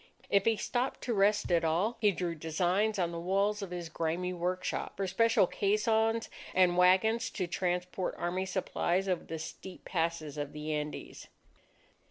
If 0.31 0.45
he 0.45 0.57
stopped 0.57 1.01
to 1.03 1.13
rest 1.13 1.51
at 1.51 1.63
all, 1.63 1.97
he 2.01 2.11
drew 2.11 2.33
designs 2.33 2.97
on 2.97 3.11
the 3.11 3.19
walls 3.19 3.61
of 3.61 3.69
his 3.69 3.87
grimy 3.87 4.33
workshop, 4.33 4.97
for 4.97 5.05
special 5.05 5.45
caissons 5.45 6.27
and 6.55 6.75
wagons 6.75 7.29
to 7.29 7.45
transport 7.45 8.15
army 8.17 8.47
supplies 8.47 9.07
over 9.07 9.23
the 9.25 9.37
steep 9.37 9.85
passes 9.85 10.39
of 10.39 10.53
the 10.53 10.73
Andes. 10.73 11.27